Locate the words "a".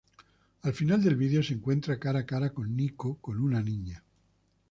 2.21-2.25